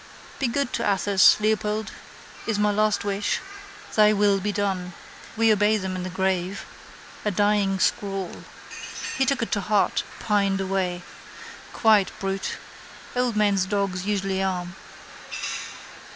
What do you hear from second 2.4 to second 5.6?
is my last wish. Thy will be done. We